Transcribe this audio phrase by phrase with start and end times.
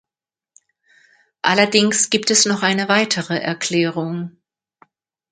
[1.43, 4.35] Allerdings gibt es noch eine weitere Erklärung.